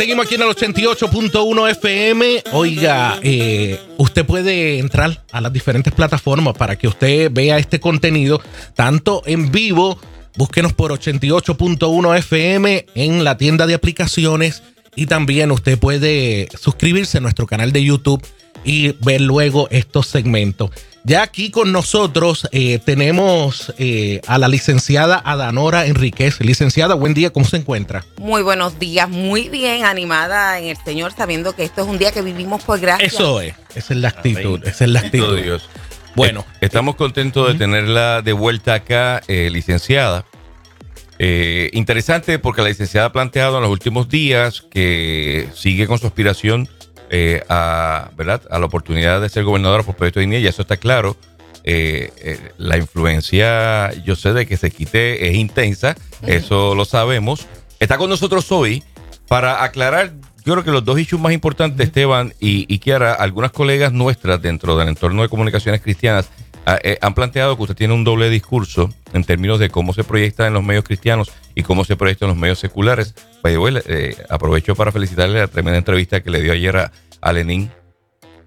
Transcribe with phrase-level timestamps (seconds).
[0.00, 2.44] Seguimos aquí en el 88.1 FM.
[2.52, 8.40] Oiga, eh, usted puede entrar a las diferentes plataformas para que usted vea este contenido,
[8.74, 10.00] tanto en vivo,
[10.38, 14.62] búsquenos por 88.1 FM en la tienda de aplicaciones
[14.96, 18.26] y también usted puede suscribirse a nuestro canal de YouTube
[18.64, 20.70] y ver luego estos segmentos.
[21.02, 26.40] Ya aquí con nosotros eh, tenemos eh, a la licenciada Adanora Enríquez.
[26.40, 28.04] Licenciada, buen día, ¿cómo se encuentra?
[28.18, 32.12] Muy buenos días, muy bien, animada en el Señor, sabiendo que esto es un día
[32.12, 33.06] que vivimos por gracia.
[33.06, 35.40] Eso es, esa es la actitud, esa es la actitud.
[35.40, 35.70] Dios.
[36.16, 40.26] Bueno, eh, estamos contentos de tenerla de vuelta acá, licenciada.
[41.18, 46.68] interesante porque la licenciada ha planteado en los últimos días que sigue con su aspiración
[47.10, 48.42] eh, a, ¿verdad?
[48.50, 51.16] a la oportunidad de ser gobernadora por Proyecto de Dignidad, y eso está claro.
[51.62, 55.94] Eh, eh, la influencia, yo sé de que se quite, es intensa,
[56.26, 57.46] eso lo sabemos.
[57.80, 58.82] Está con nosotros hoy
[59.28, 60.12] para aclarar,
[60.44, 64.40] yo creo que los dos issues más importantes, Esteban y, y Kiara, algunas colegas nuestras
[64.40, 66.30] dentro del entorno de comunicaciones cristianas
[66.66, 70.46] ah, han planteado que usted tiene un doble discurso en términos de cómo se proyecta
[70.46, 73.14] en los medios cristianos y cómo se proyecta en los medios seculares.
[73.44, 77.70] Eh, aprovecho para felicitarle la tremenda entrevista que le dio ayer a, Lenin,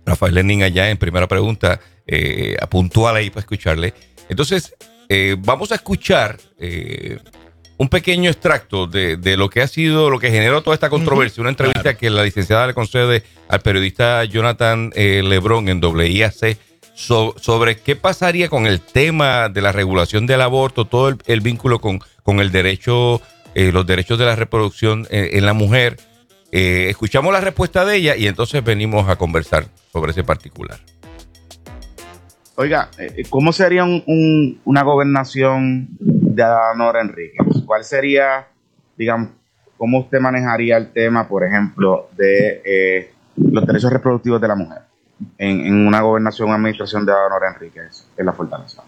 [0.06, 3.94] Rafael Lenin allá en primera pregunta, eh, puntual ahí para escucharle.
[4.28, 4.76] Entonces,
[5.10, 7.18] eh, vamos a escuchar eh,
[7.78, 11.50] un pequeño extracto de, lo que ha sido, lo que generó toda esta controversia, una
[11.50, 15.82] entrevista que la licenciada le concede al periodista Jonathan Lebron en
[16.96, 22.00] Sobre qué pasaría con el tema de la regulación del aborto, todo el, vínculo con,
[22.24, 23.22] con el derecho
[23.56, 25.98] eh, los derechos de la reproducción eh, en la mujer.
[26.52, 30.80] Eh, escuchamos la respuesta de ella y entonces venimos a conversar sobre ese particular.
[32.56, 32.90] Oiga,
[33.30, 37.64] ¿cómo sería una gobernación de Adanora Enríquez?
[37.66, 38.48] ¿Cuál sería,
[38.96, 39.30] digamos,
[39.76, 44.93] cómo usted manejaría el tema, por ejemplo, de los derechos reproductivos de la mujer
[45.38, 48.84] en, una gobernación administración de Adanora Enríquez en la Fortaleza?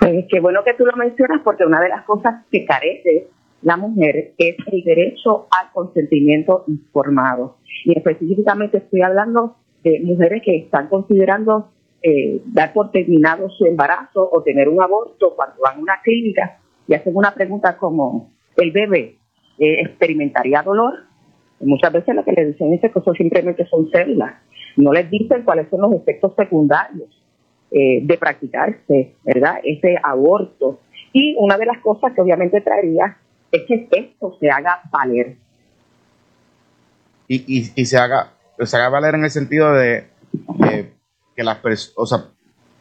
[0.00, 3.28] Pues qué bueno que tú lo mencionas porque una de las cosas que carece
[3.62, 7.56] la mujer es el derecho al consentimiento informado.
[7.84, 11.70] Y específicamente estoy hablando de mujeres que están considerando
[12.02, 16.58] eh, dar por terminado su embarazo o tener un aborto cuando van a una clínica
[16.86, 19.16] y hacen una pregunta como, ¿el bebé
[19.58, 21.08] eh, experimentaría dolor?
[21.60, 24.34] muchas veces lo que les dicen es que eso simplemente son células.
[24.78, 27.08] No les dicen cuáles son los efectos secundarios
[27.70, 29.56] eh, de practicarse, ¿verdad?
[29.64, 30.78] Ese aborto.
[31.12, 33.16] Y una de las cosas que obviamente traería
[33.50, 35.36] es que esto se haga valer.
[37.26, 40.06] Y, y, se haga se haga valer en el sentido de,
[41.36, 41.58] que las
[41.96, 42.24] o sea,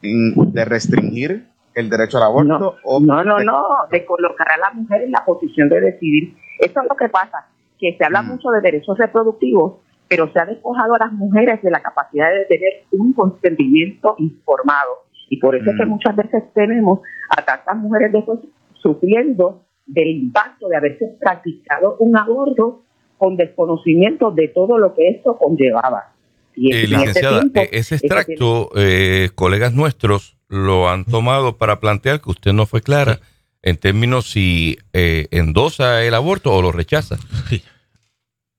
[0.02, 4.72] de restringir el derecho al aborto no, o no no no de colocar a la
[4.72, 7.48] mujer en la posición de decidir eso es lo que pasa
[7.78, 8.28] que se habla mm.
[8.28, 12.46] mucho de derechos reproductivos pero se ha despojado a las mujeres de la capacidad de
[12.46, 15.90] tener un consentimiento informado y por eso es que mm.
[15.90, 18.40] muchas veces tenemos a tantas mujeres después
[18.82, 22.84] sufriendo del impacto de haberse practicado un aborto
[23.18, 26.14] con desconocimiento de todo lo que eso conllevaba.
[26.56, 32.32] Y eh, licenciada, eh, ese extracto, eh, colegas nuestros lo han tomado para plantear que
[32.32, 33.20] usted no fue clara
[33.62, 37.18] en términos si endosa el aborto o lo rechaza.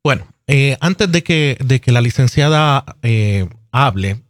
[0.04, 0.26] Bueno,
[0.80, 2.84] antes de que, de que la licenciada
[3.70, 4.22] hable,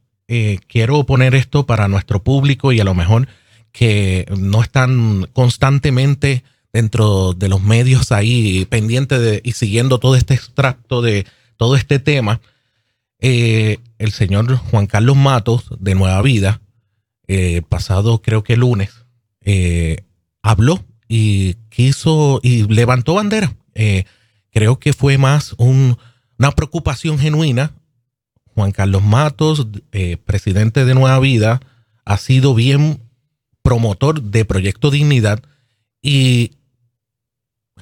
[0.67, 3.29] quiero poner esto para nuestro público y a lo mejor
[3.73, 6.43] que no están constantemente
[6.73, 11.99] dentro de los medios ahí pendiente de, y siguiendo todo este extracto de todo este
[11.99, 12.41] tema,
[13.21, 16.61] eh, el señor Juan Carlos Matos de Nueva Vida,
[17.27, 18.91] eh, pasado creo que lunes,
[19.43, 20.05] eh,
[20.43, 23.55] habló y quiso y levantó bandera.
[24.51, 25.55] creo que fue más
[26.39, 27.75] una preocupación genuina.
[28.55, 29.67] Juan Carlos Matos,
[30.25, 31.61] presidente de Nueva Vida,
[32.05, 33.03] ha sido bien
[33.63, 35.43] promotor de Proyecto Dignidad
[36.03, 36.53] y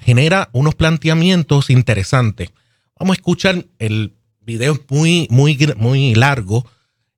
[0.00, 2.50] genera unos planteamientos interesantes.
[2.98, 6.66] Vamos a escuchar el video muy, muy, muy largo.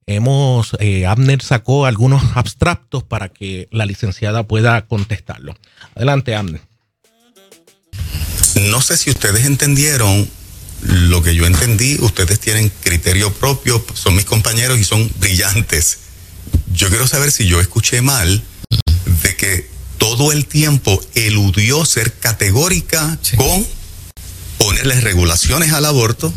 [0.05, 5.55] Hemos, eh, Abner sacó algunos abstractos para que la licenciada pueda contestarlo.
[5.95, 6.61] Adelante, Abner.
[8.71, 10.27] No sé si ustedes entendieron
[10.81, 11.97] lo que yo entendí.
[11.99, 15.99] Ustedes tienen criterio propio, son mis compañeros y son brillantes.
[16.73, 18.43] Yo quiero saber si yo escuché mal
[19.23, 23.67] de que todo el tiempo eludió ser categórica con
[24.57, 26.33] ponerle regulaciones al aborto,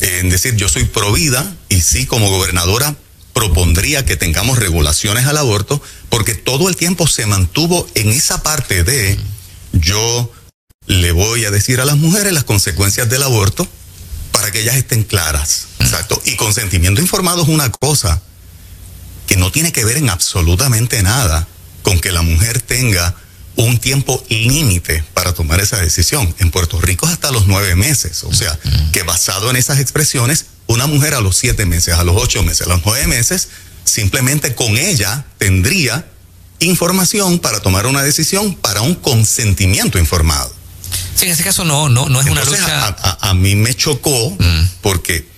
[0.00, 2.96] en decir yo soy pro vida y sí como gobernadora
[3.32, 8.82] propondría que tengamos regulaciones al aborto, porque todo el tiempo se mantuvo en esa parte
[8.82, 9.18] de
[9.72, 10.30] yo
[10.90, 13.66] le voy a decir a las mujeres las consecuencias del aborto
[14.32, 15.66] para que ellas estén claras.
[15.78, 16.20] Exacto.
[16.24, 18.20] Y consentimiento informado es una cosa
[19.26, 21.46] que no tiene que ver en absolutamente nada
[21.82, 23.14] con que la mujer tenga
[23.56, 26.34] un tiempo límite para tomar esa decisión.
[26.38, 28.24] En Puerto Rico es hasta los nueve meses.
[28.24, 28.58] O sea,
[28.92, 32.66] que basado en esas expresiones, una mujer a los siete meses, a los ocho meses,
[32.66, 33.48] a los nueve meses,
[33.84, 36.08] simplemente con ella tendría
[36.58, 40.59] información para tomar una decisión para un consentimiento informado.
[41.14, 42.96] Sí, en ese caso no, no, no es una lucha.
[43.20, 44.64] A, mí me chocó mm.
[44.80, 45.28] porque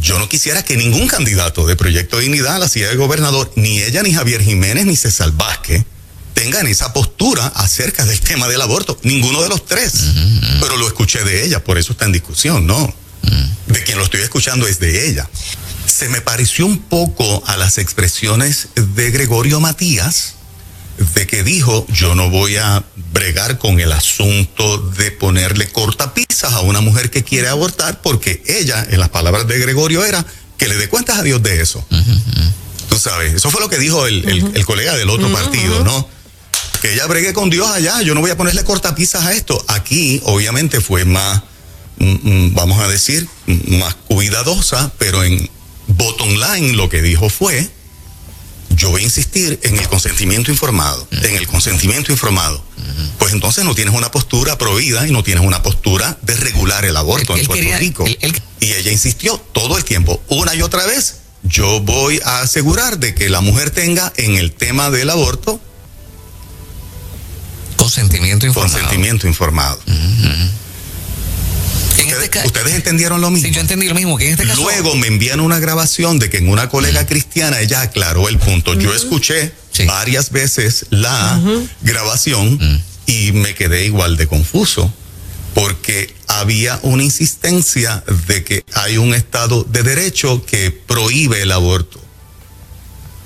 [0.00, 3.80] yo no quisiera que ningún candidato de Proyecto Dignidad a la silla de gobernador, ni
[3.80, 5.84] ella, ni Javier Jiménez, ni César Vázquez,
[6.34, 8.98] tengan esa postura acerca del tema del aborto.
[9.02, 9.92] Ninguno de los tres.
[10.60, 12.94] Pero lo escuché de ella, por eso está en discusión, ¿no?
[13.66, 15.28] De quien lo estoy escuchando es de ella.
[15.86, 20.35] Se me pareció un poco a las expresiones de Gregorio Matías,
[21.14, 26.60] de que dijo, yo no voy a bregar con el asunto de ponerle cortapisas a
[26.60, 30.24] una mujer que quiere abortar, porque ella, en las palabras de Gregorio, era
[30.56, 31.84] que le dé cuentas a Dios de eso.
[32.88, 36.08] Tú sabes, eso fue lo que dijo el, colega del otro partido, ¿no?
[36.80, 39.62] Que ella bregue con Dios allá, yo no voy a ponerle cortapisas a esto.
[39.68, 41.42] Aquí, obviamente, fue más,
[41.98, 45.48] mm, mm, vamos a decir, más cuidadosa, pero en
[45.88, 47.70] bottom line lo que dijo fue,
[48.76, 52.62] yo voy a insistir en el consentimiento informado, en el consentimiento informado.
[53.18, 56.96] Pues entonces no tienes una postura prohibida y no tienes una postura de regular el
[56.96, 58.04] aborto en Puerto Rico.
[58.60, 63.14] Y ella insistió todo el tiempo, una y otra vez, yo voy a asegurar de
[63.14, 65.60] que la mujer tenga en el tema del aborto
[67.76, 68.72] consentimiento informado.
[68.72, 69.78] Consentimiento informado.
[72.22, 73.48] Este ustedes, entendieron lo mismo.
[73.48, 74.16] Sí, yo entendí lo mismo.
[74.16, 74.62] Que en este caso...
[74.62, 77.06] Luego me envían una grabación de que en una colega mm.
[77.06, 78.74] cristiana ella aclaró el punto.
[78.74, 79.52] Yo escuché
[79.86, 81.40] varias veces la
[81.82, 82.82] grabación mm.
[83.06, 84.92] y me quedé igual de confuso
[85.56, 91.98] porque había una insistencia de que hay un Estado de Derecho que prohíbe el aborto,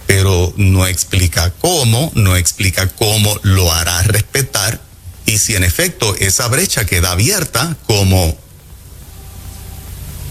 [0.06, 4.80] pero no explica cómo, no explica cómo lo hará respetar
[5.26, 8.38] y si en efecto esa brecha queda abierta como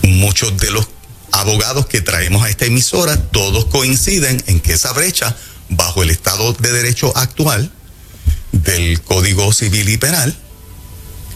[0.03, 0.87] muchos de los
[1.31, 5.35] abogados que traemos a esta emisora, todos coinciden en que esa brecha,
[5.69, 7.71] bajo el Estado de Derecho actual
[8.51, 10.35] del Código Civil y Penal,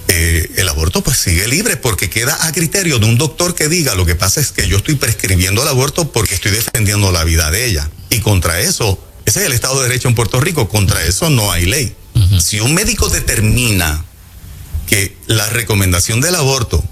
[0.08, 3.96] eh, el aborto pues sigue libre porque queda a criterio de un doctor que diga
[3.96, 7.50] lo que pasa es que yo estoy prescribiendo el aborto porque estoy defendiendo la vida
[7.52, 7.90] de ella.
[8.10, 11.52] Y contra eso, ese es el Estado de Derecho en Puerto Rico, contra eso no
[11.52, 11.96] hay ley.
[12.40, 14.06] Si un médico determina
[14.88, 16.84] que la recomendación del aborto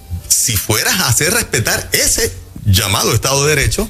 [0.41, 2.33] si fueras a hacer respetar ese
[2.65, 3.87] llamado Estado de Derecho,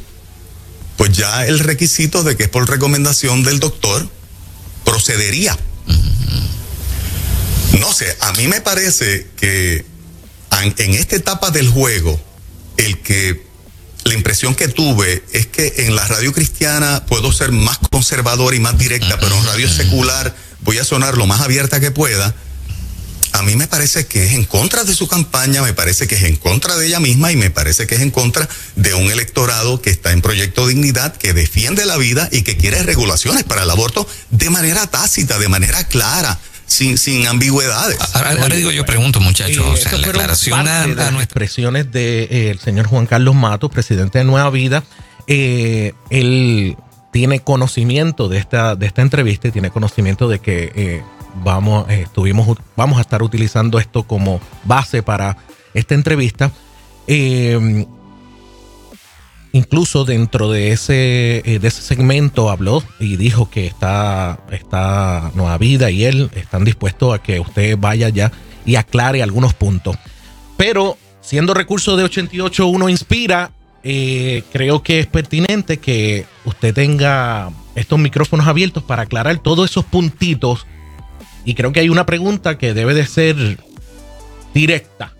[0.97, 4.09] pues ya el requisito de que es por recomendación del doctor
[4.83, 5.57] procedería.
[7.79, 9.85] No sé, a mí me parece que
[10.59, 12.21] en esta etapa del juego,
[12.75, 13.47] el que
[14.03, 18.59] la impresión que tuve es que en la radio cristiana puedo ser más conservador y
[18.59, 22.35] más directa, pero en radio secular voy a sonar lo más abierta que pueda
[23.33, 26.23] a mí me parece que es en contra de su campaña, me parece que es
[26.23, 29.81] en contra de ella misma y me parece que es en contra de un electorado
[29.81, 33.69] que está en Proyecto Dignidad, que defiende la vida y que quiere regulaciones para el
[33.69, 36.39] aborto de manera tácita, de manera clara.
[36.67, 37.97] Sin, sin ambigüedades.
[38.13, 43.07] Ahora, digo yo pregunto muchachos, la declaración a, de las expresiones del eh, señor Juan
[43.07, 44.81] Carlos Matos, presidente de Nueva Vida,
[45.27, 46.77] eh, él
[47.11, 51.03] tiene conocimiento de esta, de esta entrevista y tiene conocimiento de que eh,
[51.43, 55.37] vamos, eh, estuvimos, vamos a estar utilizando esto como base para
[55.73, 56.51] esta entrevista.
[57.07, 57.85] Em,
[59.53, 65.57] incluso dentro de ese, eh, de ese segmento habló y dijo que está, está Nueva
[65.57, 68.31] Vida y él están dispuestos a que usted vaya ya
[68.65, 69.97] y aclare algunos puntos.
[70.57, 73.51] Pero siendo recurso de 88.1 Inspira,
[73.83, 79.85] eh, creo que es pertinente que usted tenga estos micrófonos abiertos para aclarar todos esos
[79.85, 80.67] puntitos
[81.45, 83.57] y creo que hay una pregunta que debe de ser
[84.53, 85.13] directa.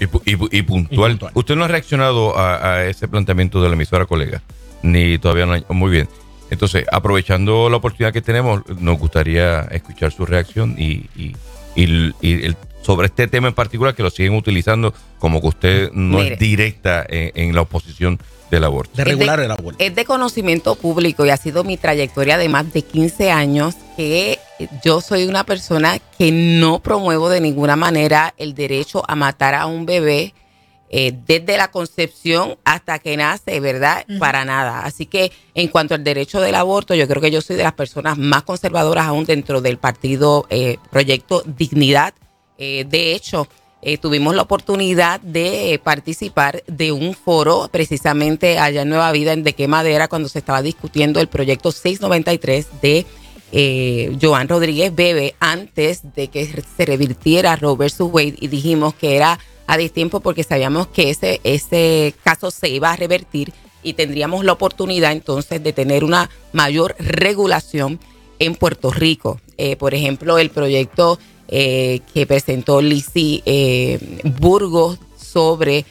[0.00, 1.18] Y, puntual.
[1.34, 4.42] Usted no ha reaccionado a, ese planteamiento de la emisora colega,
[4.82, 5.74] ni todavía no.
[5.74, 6.08] Muy bien.
[6.50, 11.34] Entonces, aprovechando la oportunidad que tenemos, nos gustaría escuchar su reacción y,
[12.82, 17.04] sobre este tema en particular, que lo siguen utilizando como que usted no es directa
[17.08, 18.20] en la oposición
[18.50, 18.96] del aborto.
[18.96, 19.82] De regular el aborto.
[19.84, 24.38] Es de conocimiento público y ha sido mi trayectoria de más de 15 años que
[24.82, 29.66] yo soy una persona que no promuevo de ninguna manera el derecho a matar a
[29.66, 30.34] un bebé
[30.90, 34.06] eh, desde la concepción hasta que nace, ¿verdad?
[34.18, 34.80] Para nada.
[34.84, 37.74] Así que en cuanto al derecho del aborto, yo creo que yo soy de las
[37.74, 42.14] personas más conservadoras aún dentro del partido eh, Proyecto Dignidad
[42.60, 43.46] Eh, de hecho,
[44.00, 49.52] tuvimos la oportunidad de participar de un foro precisamente allá en Nueva Vida, en De
[49.52, 53.06] Qué Madera, cuando se estaba discutiendo el proyecto 693 de
[53.52, 58.00] eh, Joan Rodríguez Bebe antes de que se revirtiera Roe vs.
[58.00, 62.90] Wade y dijimos que era a tiempo porque sabíamos que ese, ese caso se iba
[62.90, 63.52] a revertir
[63.82, 68.00] y tendríamos la oportunidad entonces de tener una mayor regulación
[68.38, 69.40] en Puerto Rico.
[69.56, 75.84] Eh, por ejemplo, el proyecto eh, que presentó Lizzie eh, Burgos sobre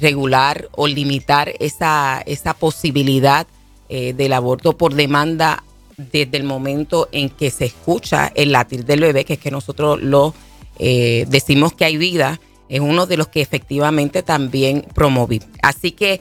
[0.00, 3.44] regular o limitar esa, esa posibilidad
[3.88, 5.64] del aborto por demanda
[5.98, 10.00] desde el momento en que se escucha el latir del bebé, que es que nosotros
[10.02, 10.34] lo
[10.78, 15.42] decimos que hay vida, es uno de los que efectivamente también promoví.
[15.60, 16.20] Así que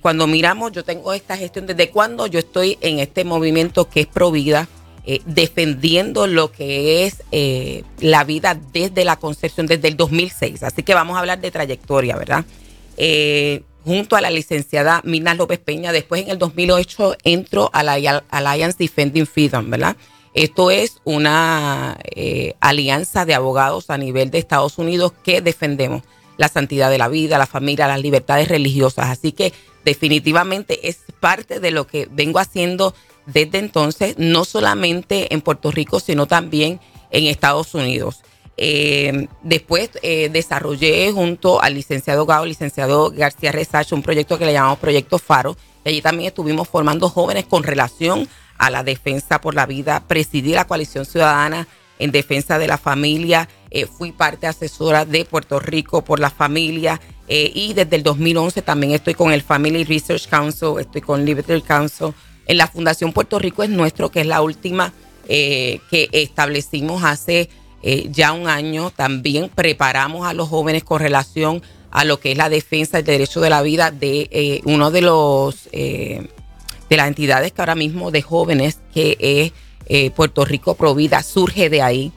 [0.00, 4.06] cuando miramos, yo tengo esta gestión desde cuando yo estoy en este movimiento que es
[4.06, 4.68] Provida,
[5.06, 10.62] eh, defendiendo lo que es eh, la vida desde la concepción, desde el 2006.
[10.62, 12.44] Así que vamos a hablar de trayectoria, ¿verdad?
[13.80, 18.22] Eh, junto a la licenciada Mina López Peña, después en el 2008 entro a la
[18.30, 19.96] Alliance Defending Freedom, ¿verdad?
[20.32, 21.98] Esto es una
[22.60, 26.02] alianza de abogados a nivel de Estados Unidos que defendemos
[26.36, 29.10] la santidad de la vida, la familia, las libertades religiosas.
[29.10, 29.52] Así que
[29.84, 32.94] definitivamente es parte de lo que vengo haciendo
[33.26, 38.22] desde entonces, no solamente en Puerto Rico, sino también en Estados Unidos.
[38.62, 44.52] Eh, después eh, desarrollé junto al licenciado Gao, licenciado García Resacho, un proyecto que le
[44.52, 45.56] llamamos Proyecto Faro.
[45.82, 50.04] Y allí también estuvimos formando jóvenes con relación a la defensa por la vida.
[50.06, 53.48] Presidí la coalición ciudadana en defensa de la familia.
[53.70, 57.00] Eh, fui parte asesora de Puerto Rico por la familia.
[57.32, 62.12] y desde el 2011 también estoy con el Family Research Council, estoy con Liberty Council
[62.46, 64.92] en la Fundación Puerto Rico es nuestro, que es la última
[65.28, 67.48] que establecimos hace
[67.82, 68.90] eh, ya un año.
[68.90, 73.40] También preparamos a los jóvenes con relación a lo que es la defensa del derecho
[73.40, 78.22] de la vida de eh, uno de los de las entidades que ahora mismo de
[78.22, 79.16] jóvenes que
[79.88, 82.12] es Puerto Rico Provida surge de ahí.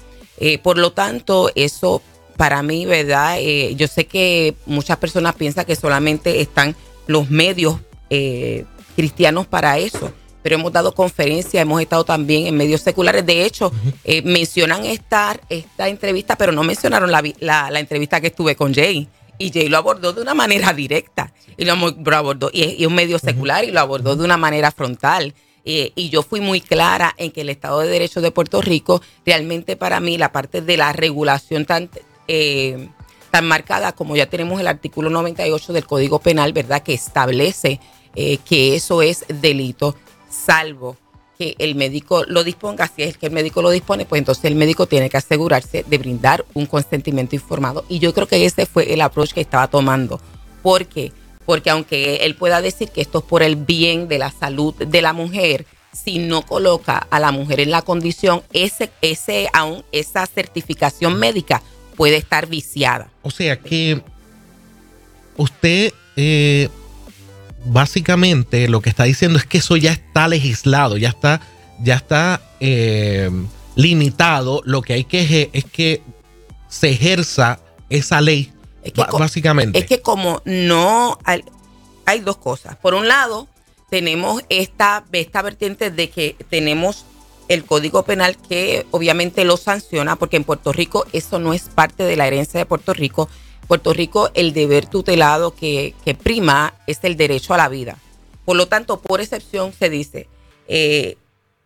[0.61, 2.01] por lo tanto, eso
[2.37, 3.39] para mí, ¿verdad?
[3.75, 6.75] yo sé que muchas personas piensan que solamente están
[7.07, 7.79] los medios
[8.95, 13.25] cristianos para eso pero hemos dado conferencias, hemos estado también en medios seculares.
[13.25, 13.71] De hecho,
[14.03, 19.07] eh, mencionan esta, esta entrevista, pero no mencionaron la, la, entrevista que estuve con Jay.
[19.39, 21.33] Y Jay lo abordó de una manera directa.
[21.57, 21.73] Y lo,
[22.13, 25.33] abordó, y es, un medio secular, y lo abordó de una manera frontal.
[25.65, 29.01] Eh, y yo fui muy clara en que el Estado de Derecho de Puerto Rico,
[29.25, 31.89] realmente para mí, la parte de la regulación tan,
[32.27, 32.89] eh,
[33.31, 36.83] tan marcada como ya tenemos el artículo 98 del Código Penal, ¿verdad?
[36.83, 37.79] Que establece
[38.13, 39.95] que eso es delito
[40.33, 40.97] salvo
[41.37, 44.55] que el médico lo disponga, si es que el médico lo dispone, pues entonces el
[44.55, 47.85] médico tiene que asegurarse de brindar un consentimiento informado.
[47.89, 50.21] Y yo creo que ese fue el approach que estaba tomando.
[50.61, 51.11] ¿Por qué?
[51.45, 55.01] Porque aunque él pueda decir que esto es por el bien de la salud de
[55.01, 60.25] la mujer, si no coloca a la mujer en la condición, ese, ese, aún esa
[60.25, 61.61] certificación médica
[61.95, 63.09] puede estar viciada.
[63.21, 64.01] O sea que
[65.37, 66.69] usted eh,
[67.65, 71.41] básicamente lo que está diciendo es que eso ya está legislado, ya está,
[71.79, 73.29] ya está eh,
[73.75, 74.61] limitado.
[74.65, 76.01] Lo que hay que es que
[76.67, 78.51] se ejerza esa ley,
[79.17, 79.79] básicamente.
[79.79, 81.43] Es que como no hay,
[82.05, 82.75] hay, dos cosas.
[82.77, 83.47] Por un lado,
[83.89, 87.05] tenemos esta, esta vertiente de que tenemos
[87.49, 92.03] el Código Penal que obviamente lo sanciona, porque en Puerto Rico eso no es parte
[92.03, 93.29] de la herencia de Puerto Rico
[93.67, 97.97] Puerto Rico el deber tutelado que, prima es el derecho a la vida.
[98.45, 100.27] Por lo tanto, por excepción se dice,
[100.67, 101.17] eh,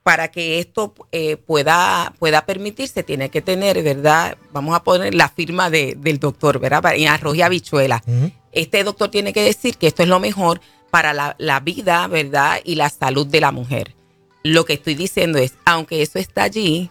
[0.03, 4.37] para que esto eh, pueda, pueda permitirse, tiene que tener, ¿verdad?
[4.53, 6.93] Vamos a poner la firma del doctor, ¿verdad?
[6.95, 8.03] En arroz y habichuela.
[8.51, 10.61] Este doctor tiene que decir que esto es lo mejor
[10.91, 12.59] para la, la, vida, ¿verdad?
[12.63, 13.95] Y la salud de la mujer.
[14.43, 16.89] Lo que estoy diciendo es, aunque eso está allí,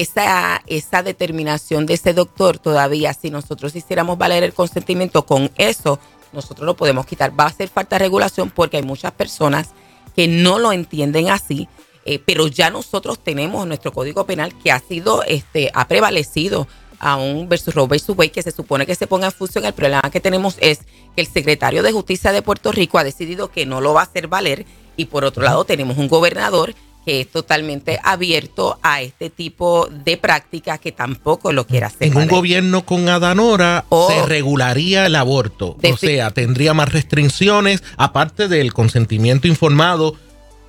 [0.00, 6.00] esa, esa determinación de ese doctor todavía, si nosotros hiciéramos valer el consentimiento con eso,
[6.32, 7.38] nosotros lo podemos quitar.
[7.38, 9.68] Va a hacer falta regulación porque hay muchas personas
[10.16, 11.68] que no lo entienden así,
[12.04, 16.66] eh, pero ya nosotros tenemos nuestro código penal que ha sido, este, ha prevalecido
[16.98, 19.64] a un versus Roe versus Wade que se supone que se ponga en función.
[19.64, 20.80] El problema que tenemos es
[21.14, 24.04] que el secretario de Justicia de Puerto Rico ha decidido que no lo va a
[24.04, 26.74] hacer valer y por otro lado tenemos un gobernador
[27.04, 32.08] que es totalmente abierto a este tipo de prácticas que tampoco lo quiere hacer.
[32.08, 38.48] En un gobierno con Adanora se regularía el aborto, o sea, tendría más restricciones, aparte
[38.48, 40.16] del consentimiento informado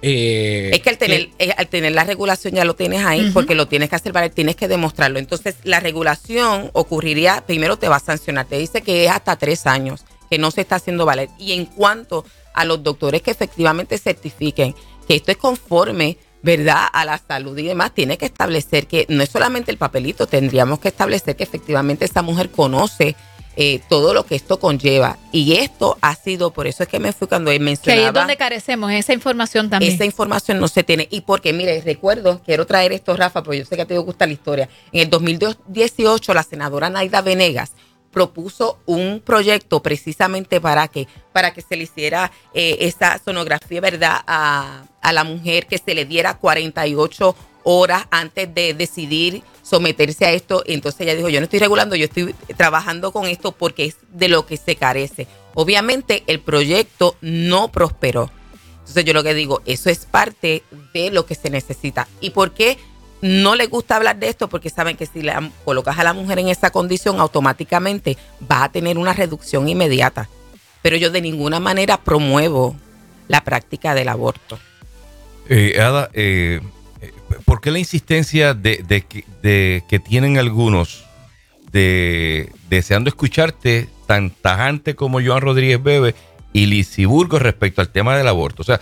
[0.08, 3.56] Eh, es que al tener, eh, al tener la regulación ya lo tienes ahí, porque
[3.56, 5.18] lo tienes que hacer valer, tienes que demostrarlo.
[5.18, 9.66] Entonces, la regulación ocurriría, primero te va a sancionar, te dice que es hasta tres
[9.66, 11.30] años, que no se está haciendo valer.
[11.40, 12.24] Y en cuanto
[12.54, 14.76] a los doctores que efectivamente certifiquen
[15.08, 19.24] que esto es conforme, ¿verdad?, a la salud y demás, tiene que establecer que no
[19.24, 23.16] es solamente el papelito, tendríamos que establecer que efectivamente esa mujer conoce
[23.56, 25.18] eh, todo lo que esto conlleva.
[25.32, 27.96] Y esto ha sido, por eso es que me fui cuando él mencionaba.
[27.96, 29.92] Que ahí es donde carecemos, esa información también.
[29.92, 31.08] Esa información no se tiene.
[31.10, 33.98] Y porque, mire, recuerdo, quiero traer esto, Rafa, porque yo sé que a ti te
[33.98, 34.70] gusta la historia.
[34.92, 37.72] En el 2018, la senadora Naida Venegas
[38.12, 44.22] propuso un proyecto precisamente para que, para que se le hiciera eh, esa sonografía, ¿verdad?,
[44.26, 50.32] a, a la mujer, que se le diera 48 horas antes de decidir someterse a
[50.32, 50.64] esto.
[50.66, 54.30] Entonces ella dijo, yo no estoy regulando, yo estoy trabajando con esto porque es de
[54.30, 55.28] lo que se carece.
[55.54, 58.32] Obviamente el proyecto no prosperó.
[58.80, 62.08] Entonces yo lo que digo, eso es parte de lo que se necesita.
[62.20, 62.80] ¿Y por qué
[63.22, 64.50] no les gusta hablar de esto?
[64.50, 65.34] Porque saben que si le
[65.64, 68.18] colocas a la mujer en esa condición, automáticamente
[68.52, 70.30] va a tener una reducción inmediata.
[70.82, 72.76] Pero yo de ninguna manera promuevo
[73.28, 74.58] la práctica del aborto.
[75.48, 76.62] Eh, Ada, eh,
[77.46, 78.84] ¿por qué la insistencia de,
[79.88, 81.06] que, tienen algunos
[81.72, 86.16] de deseando escucharte tan tajante como Joan Rodríguez Bebe
[86.54, 88.62] y Lisiburgo respecto al tema del aborto?
[88.62, 88.82] O sea,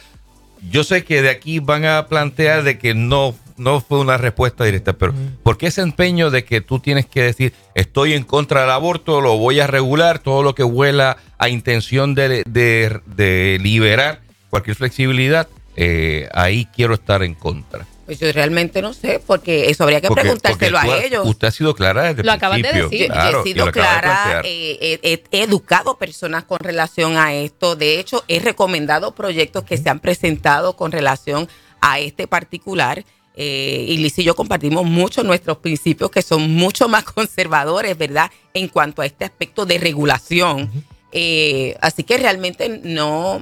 [0.70, 4.64] yo sé que de aquí van a plantear de que no, no fue una respuesta
[4.64, 8.62] directa, pero ¿por qué ese empeño de que tú tienes que decir estoy en contra
[8.62, 14.22] del aborto, lo voy a regular, todo lo que huela a intención de, de, liberar
[14.50, 17.86] cualquier flexibilidad, eh, ahí quiero estar en contra?
[18.06, 21.26] Pues yo realmente no sé, porque eso habría que preguntárselo a ellos.
[21.26, 23.08] Usted ha sido clara desde el Lo acabas de decir.
[23.08, 25.00] yo, he sido clara, eh,
[25.32, 27.78] he, educado personas con relación a esto.
[27.78, 31.48] De hecho, he recomendado proyectos que se han presentado con relación
[31.80, 33.06] a este particular.
[33.36, 38.30] Eh, y Liz y yo compartimos mucho nuestros principios que son mucho más conservadores, ¿verdad?
[38.54, 40.70] En cuanto a este aspecto de regulación.
[41.14, 43.42] Eh, así que realmente no,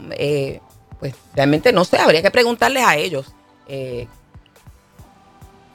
[1.01, 3.33] pues realmente no sé, habría que preguntarles a ellos.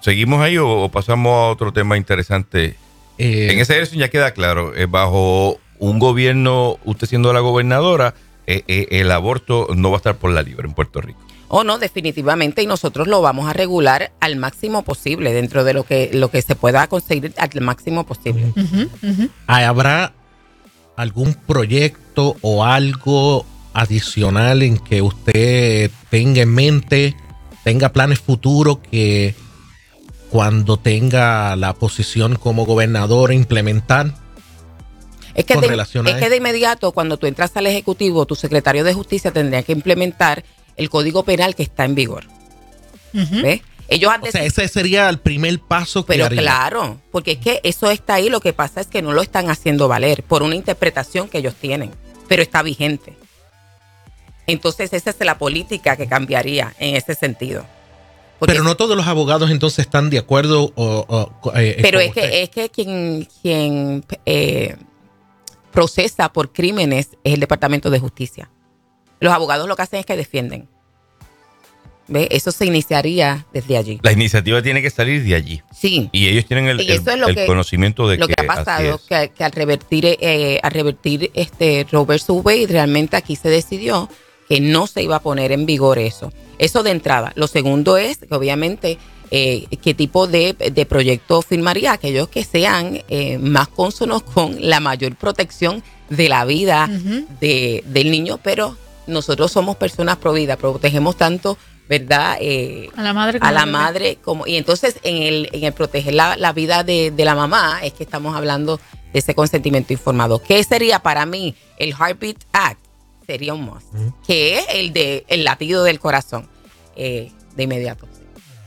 [0.01, 2.77] ¿Seguimos ahí o, pasamos a otro tema interesante?
[3.19, 8.15] Eh, en esa dirección ya queda claro, eh, bajo un gobierno, usted siendo la gobernadora,
[8.47, 11.19] eh, el aborto no va a estar por la libre en Puerto Rico.
[11.49, 15.83] Oh, no, definitivamente, y nosotros lo vamos a regular al máximo posible, dentro de lo
[15.83, 18.53] que, lo que se pueda conseguir al máximo posible.
[19.49, 20.13] ¿Habrá
[20.97, 23.45] algún proyecto o algo
[23.77, 27.15] adicional en que usted tenga en mente,
[27.63, 29.35] tenga planes futuros que
[30.31, 34.15] cuando tenga la posición como gobernador implementar?
[35.35, 38.95] Es que, de, es que de inmediato, cuando tú entras al Ejecutivo, tu secretario de
[38.95, 40.43] Justicia tendría que implementar
[40.77, 42.25] el Código Penal que está en vigor.
[43.89, 47.91] Ellos o sea, ese sería el primer paso que Pero claro, porque es que eso
[47.91, 51.29] está ahí, lo que pasa es que no lo están haciendo valer por una interpretación
[51.29, 51.91] que ellos tienen,
[52.27, 53.13] pero está vigente.
[54.47, 57.67] Entonces esa es la política que cambiaría en ese sentido
[58.41, 60.73] pero no todos los abogados entonces están de acuerdo.
[60.75, 64.77] O, eh, pero es que, es que quien, quien eh,
[65.73, 68.51] procesa por crímenes es el Departamento de Justicia.
[69.21, 70.69] Los abogados lo que hacen es que defienden.
[72.09, 72.29] ¿Ve?
[72.31, 73.99] Eso se iniciaría desde allí.
[74.03, 75.63] La iniciativa tiene que salir de allí.
[75.75, 76.09] Sí.
[76.13, 80.61] Y ellos tienen el, conocimiento de lo que, ha pasado, que, que, al revertir, eh,
[80.63, 84.09] al revertir este Robert Subway, realmente aquí se decidió
[84.49, 86.33] que no se iba a poner en vigor eso.
[86.59, 87.33] Eso de entrada.
[87.35, 88.99] Lo segundo es, obviamente,
[89.31, 90.55] eh, qué tipo de,
[90.89, 96.89] proyecto firmaría aquellos que sean eh, más consonos con la mayor protección de la vida
[97.41, 102.39] de, del niño, pero nosotros somos personas providas, protegemos tanto, ¿verdad?
[102.41, 103.49] Eh, a la madre como.
[103.49, 107.11] A la madre como, y entonces en el, en el proteger la, la vida de,
[107.11, 108.81] de, la mamá es que estamos hablando
[109.13, 110.41] de ese consentimiento informado.
[110.41, 112.86] ¿Qué sería para mí el Heartbeat Act?
[113.27, 113.87] Sería un must,
[114.27, 116.49] que es el de el latido del corazón
[116.97, 118.07] eh, de inmediato.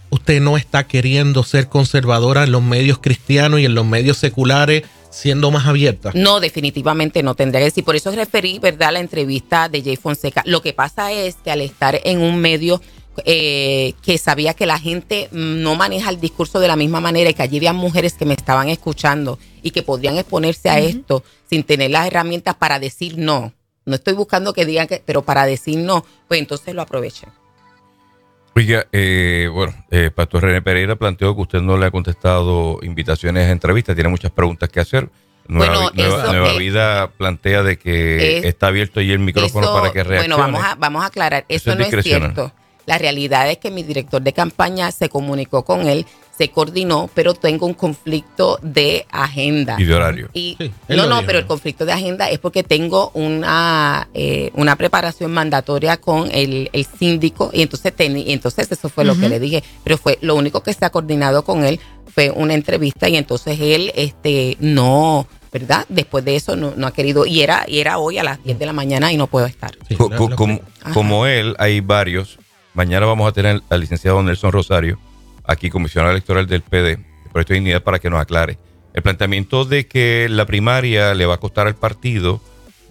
[0.09, 4.83] Usted no está queriendo ser conservadora en los medios cristianos y en los medios seculares
[5.11, 6.11] siendo más abierta.
[6.13, 7.83] No, definitivamente no tendría que decir.
[7.83, 10.43] Por eso referí, ¿verdad?, a la entrevista de Jay Fonseca.
[10.45, 12.81] Lo que pasa es que al estar en un medio
[13.25, 17.33] eh, que sabía que la gente no maneja el discurso de la misma manera y
[17.33, 21.63] que allí había mujeres que me estaban escuchando y que podrían exponerse a esto sin
[21.63, 23.53] tener las herramientas para decir no.
[23.85, 27.29] No estoy buscando que digan que, pero para decir no, pues entonces lo aprovechen.
[28.55, 33.47] Oiga, eh, bueno, eh, Pastor René Pereira planteó que usted no le ha contestado invitaciones
[33.47, 35.09] a entrevistas, tiene muchas preguntas que hacer.
[35.47, 40.35] Nueva, Nueva, Vida plantea de que está abierto ahí el micrófono para que reaccione.
[40.35, 42.51] Bueno, vamos a, vamos a aclarar, eso, no es cierto.
[42.85, 46.05] La realidad es que mi director de campaña se comunicó con él,
[46.39, 49.75] se coordinó, pero tengo un conflicto de agenda.
[49.77, 50.29] Y de horario.
[50.33, 51.23] Y, Sí, no, no, dijo.
[51.27, 56.69] pero el conflicto de agenda es porque tengo una, eh, una preparación mandatoria con el,
[56.71, 59.63] el síndico y entonces, teni- y entonces eso fue lo que le dije.
[59.83, 63.59] Pero fue lo único que se ha coordinado con él fue una entrevista y entonces
[63.59, 65.85] él este no, ¿verdad?
[65.89, 68.57] Después de eso no, no ha querido y era, y era hoy a las 10
[68.57, 69.71] de la mañana y no puedo estar.
[69.89, 70.93] Sí, como, Ajá.
[70.93, 72.39] como él, hay varios.
[72.73, 74.97] Mañana vamos a tener al licenciado Nelson Rosario,
[75.49, 78.57] aquí comisionado electoral del PD, del Proyecto de Dignidad, para que nos aclare.
[78.93, 82.41] El planteamiento de que la primaria le va a costar al partido,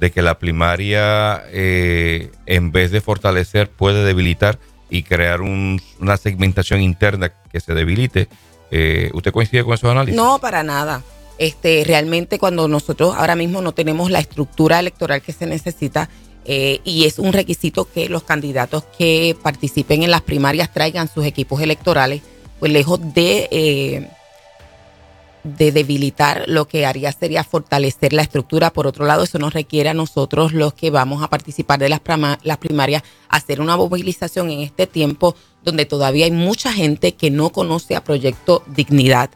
[0.00, 4.58] de que la primaria, eh, en vez de fortalecer, puede debilitar
[4.90, 8.28] y crear un- una segmentación interna que se debilite.
[8.70, 10.16] Eh, ¿Usted coincide con esos análisis?
[10.16, 11.02] No, para nada.
[11.38, 16.08] Este, realmente cuando nosotros ahora mismo no tenemos la estructura electoral que se necesita
[16.50, 21.26] eh, y es un requisito que los candidatos que participen en las primarias traigan sus
[21.26, 22.22] equipos electorales,
[22.58, 24.08] pues lejos de, eh,
[25.44, 28.70] de debilitar, lo que haría sería fortalecer la estructura.
[28.70, 32.00] Por otro lado, eso nos requiere a nosotros los que vamos a participar de las,
[32.42, 37.50] las primarias hacer una movilización en este tiempo donde todavía hay mucha gente que no
[37.50, 39.30] conoce a Proyecto Dignidad,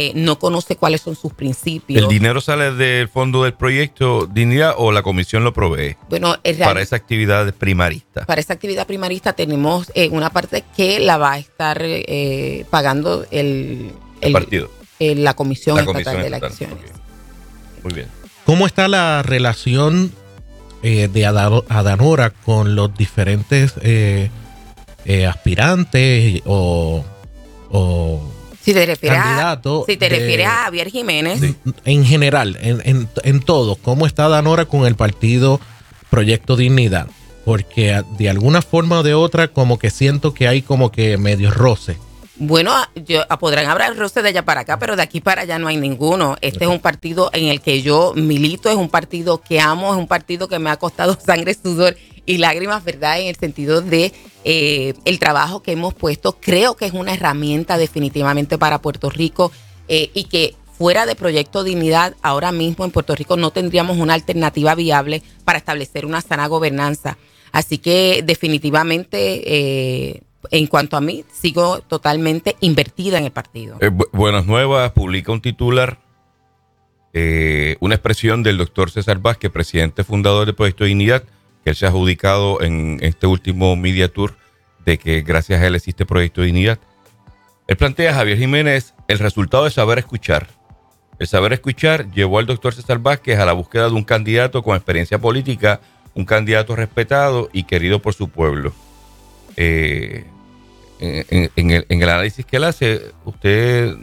[0.00, 2.00] eh, no conoce cuáles son sus principios.
[2.02, 6.56] ¿El dinero sale del fondo del proyecto Dignidad o la comisión lo provee bueno, es
[6.56, 8.24] real- para esa actividad primarista?
[8.24, 13.26] para esa actividad primarista tenemos eh, una parte que la va a estar eh, pagando
[13.32, 14.70] el, El partido.
[15.00, 16.90] eh, la Comisión La Estatal comisión de estatal, Elecciones.
[16.94, 17.84] ok.
[17.84, 18.08] Muy bien.
[18.46, 20.12] ¿Cómo está la relación
[20.82, 24.30] eh, de Ada- Adanora con los diferentes eh,
[25.04, 27.04] eh, aspirantes o,
[27.70, 28.20] o
[28.68, 31.40] Si te refieres, a, si te de- refieres a Javier Jiménez,
[31.86, 33.76] en general, en, en, en todo?
[33.76, 35.58] ¿Cómo está Adanora con el partido
[36.10, 37.06] Proyecto Dignidad?
[37.46, 41.50] Porque de alguna forma o de otra como que siento que hay como que medio
[41.50, 41.96] roce.
[42.36, 42.74] Bueno,
[43.06, 45.78] yo, podrán hablar roce de allá para acá, pero de aquí para allá no hay
[45.78, 46.36] ninguno.
[46.42, 49.98] Este es un partido en el que yo milito, es un partido que amo, es
[49.98, 51.96] un partido que me ha costado sangre, sudor
[52.28, 53.20] y lágrimas, ¿verdad?
[53.20, 54.12] En el sentido de
[54.44, 56.36] eh, el trabajo que hemos puesto.
[56.40, 59.50] Creo que es una herramienta definitivamente para Puerto Rico
[59.88, 64.12] eh, y que fuera de Proyecto Dignidad, ahora mismo en Puerto Rico no tendríamos una
[64.12, 67.16] alternativa viable para establecer una sana gobernanza.
[67.50, 73.78] Así que definitivamente, eh, en cuanto a mí, sigo totalmente invertida en el partido.
[73.78, 75.98] Bu- Buenas Nuevas publica un titular,
[77.80, 81.24] una expresión del doctor César Vázquez, presidente fundador del Proyecto Dignidad,
[81.68, 84.34] que él se ha adjudicado en este último Media Tour
[84.86, 86.78] de que gracias a él existe Proyecto Dignidad.
[87.66, 90.48] Él plantea Javier Jiménez el resultado de saber escuchar.
[91.18, 94.76] El saber escuchar llevó al doctor César Vázquez a la búsqueda de un candidato con
[94.76, 95.82] experiencia política,
[96.14, 98.72] un candidato respetado y querido por su pueblo.
[99.56, 100.24] Eh,
[101.00, 103.94] en, el, análisis que él hace, usted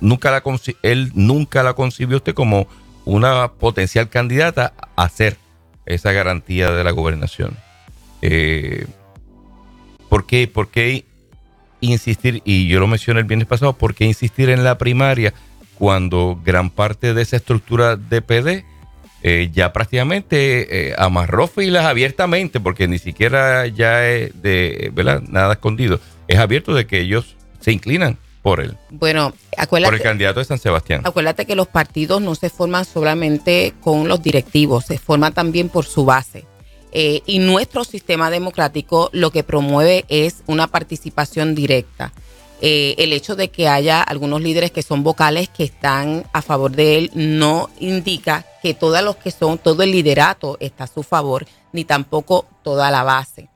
[0.00, 0.42] nunca la
[0.82, 2.66] él nunca la concibió usted como
[3.04, 5.36] una potencial candidata a ser
[5.86, 7.56] esa garantía de la gobernación.
[8.20, 8.86] Eh,
[10.08, 11.04] ¿por, qué, ¿Por qué
[11.80, 15.34] insistir, y yo lo mencioné el viernes pasado, por qué insistir en la primaria
[15.74, 18.64] cuando gran parte de esa estructura de PD
[19.24, 25.22] eh, ya prácticamente eh, amarró filas abiertamente, porque ni siquiera ya es de, ¿verdad?
[25.22, 26.00] Nada escondido.
[26.26, 30.44] Es abierto de que ellos se inclinan por él, Bueno, por el acuérdate, candidato de
[30.44, 31.02] San Sebastián.
[31.04, 35.84] acuérdate que los partidos no se forman solamente con los directivos, se forman también por
[35.84, 36.44] su base.
[36.90, 42.12] Eh, y nuestro sistema democrático lo que promueve es una participación directa.
[42.60, 46.70] Eh, el hecho de que haya algunos líderes que son vocales que están a favor
[46.72, 51.02] de él no indica que todos los que son, todo el liderato está a su
[51.02, 53.48] favor, ni tampoco toda la base.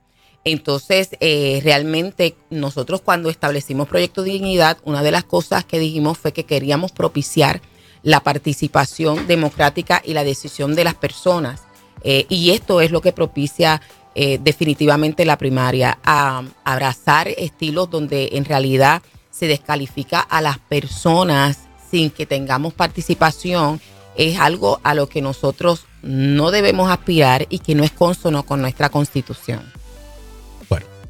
[0.47, 6.33] Entonces, eh, realmente nosotros cuando establecimos Proyecto Dignidad, una de las cosas que dijimos fue
[6.33, 7.61] que queríamos propiciar
[8.05, 11.63] la participación democrática y la decisión de las personas.
[12.05, 13.83] Eh, y esto es lo que propicia
[14.15, 21.59] eh, definitivamente la primaria, abrazar estilos donde en realidad se descalifica a las personas
[21.91, 23.81] sin que tengamos participación,
[24.17, 28.61] es algo a lo que nosotros no debemos aspirar y que no es consono con
[28.61, 29.73] nuestra constitución.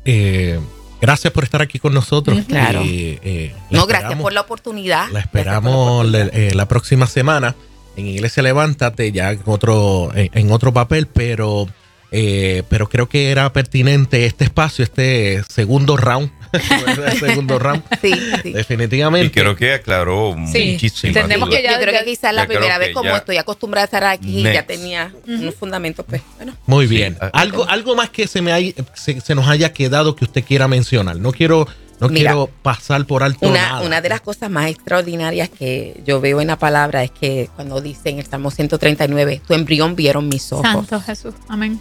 [0.07, 0.59] Eh,
[1.01, 2.39] gracias por estar aquí con nosotros.
[2.49, 2.83] Claro.
[2.85, 5.03] Y, eh, No, gracias esperamos- por la oportunidad.
[5.03, 5.75] La por la esperamos
[6.07, 6.31] oportunidad.
[6.35, 7.55] eh, la próxima semana
[7.97, 11.67] en Iglesia Levántate, ya en otro, en, en otro papel, pero,
[12.13, 16.31] eh, pero creo que era pertinente este espacio, este segundo round
[17.07, 17.83] el segundo round.
[18.01, 18.53] Sí, sí.
[18.53, 19.27] Definitivamente.
[19.27, 21.09] Y creo que aclaró Sí, muchísimo.
[21.09, 23.17] entendemos que yo ya- creo ya- que quizás la ya creo primera vez, como ya-
[23.19, 24.67] estoy acostumbrada a estar aquí, ya Next.
[24.67, 26.55] tenía unos fundamentos, pues, bueno.
[26.67, 27.17] Muy bien.
[27.33, 30.69] algo, algo más que se me hay- se, se nos haya quedado que usted quiera
[30.69, 31.17] mencionar.
[31.17, 31.67] No quiero,
[32.01, 33.81] no Mira, quiero pasar por alto Una, nada.
[33.83, 37.81] una de las cosas más extraordinarias que yo veo en la palabra es que cuando
[37.81, 40.67] dice en el Salmo 139, tu embrión vieron mis ojos.
[40.71, 41.35] Santo Jesús.
[41.49, 41.81] Amén.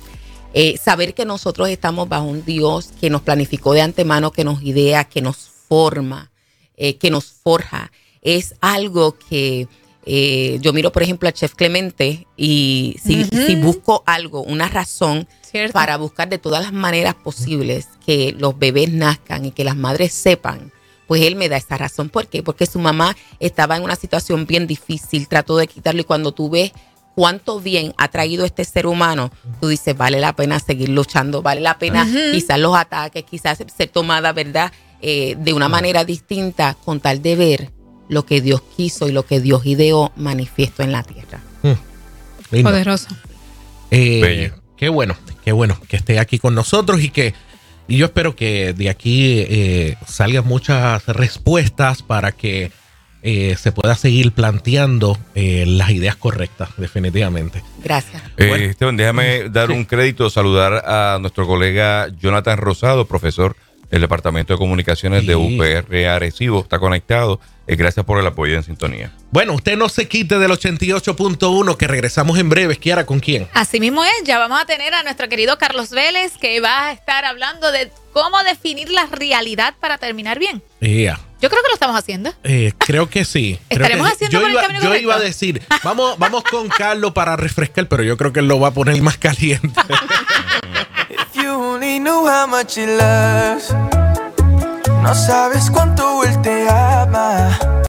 [0.58, 4.63] Eh, saber que nosotros estamos bajo un Dios que nos planificó de antemano, que nos
[4.63, 6.32] idea, que nos forma,
[6.78, 7.91] eh, que nos forja,
[8.22, 9.68] es algo que
[10.06, 15.74] eh, yo miro, por ejemplo, al chef Clemente y si, busco algo, una razón Cierto.
[15.74, 20.13] para buscar de todas las maneras posibles que los bebés nazcan y que las madres
[20.13, 20.72] sepan,
[21.06, 22.08] pues él me da esa razón.
[22.08, 22.44] ¿Por qué?
[22.44, 26.50] Porque su mamá estaba en una situación bien difícil, trató de quitarlo y cuando tú
[26.50, 26.72] ves
[27.15, 31.62] cuánto bien ha traído este ser humano, tú dices, vale la pena seguir luchando, vale
[31.62, 34.71] la pena quizás los ataques, quizás ser tomada, ¿verdad?
[35.01, 37.71] Eh, de una manera distinta con tal de ver
[38.10, 41.39] lo que Dios quiso y lo que Dios ideó manifiesto en la tierra.
[42.51, 42.69] Lindo.
[42.69, 43.08] Poderoso.
[43.91, 47.34] Eh, qué bueno, qué bueno que esté aquí con nosotros y que
[47.88, 52.71] y yo espero que de aquí eh, salgan muchas respuestas para que
[53.28, 57.64] eh, se pueda seguir planteando eh, las ideas correctas, definitivamente.
[57.84, 58.22] Gracias.
[58.38, 58.66] Eh, Bueno.
[58.66, 63.56] Esteban, déjame dar un crédito, saludar a nuestro colega Jonathan Rosado, profesor
[63.90, 65.40] del Departamento de Comunicaciones de Sí.
[65.58, 66.60] UPR Arecibo.
[66.62, 67.40] Está conectado.
[67.68, 69.12] Eh, gracias por el apoyo en sintonía.
[69.32, 72.76] Bueno, usted no se quite del 88.1 que regresamos en breve.
[72.78, 73.48] Kiara, ¿con quién?
[73.54, 76.92] Así mismo es, ya vamos a tener a nuestro querido Carlos Vélez que va a
[76.92, 80.62] estar hablando de cómo definir la realidad para terminar bien.
[80.80, 81.20] Yeah.
[81.41, 82.34] Yo creo que lo estamos haciendo.
[82.43, 83.60] Eh, creo que sí.
[83.69, 85.04] Creo ¿Estaremos que haciendo yo por el iba, camino yo correcto?
[85.04, 88.60] iba a decir, vamos, vamos con Carlos para refrescar, pero yo creo que él lo
[88.60, 89.69] va a poner más caliente.
[91.10, 93.74] If you only knew how much it loves.
[95.04, 97.58] No sabes cuánto él te ama.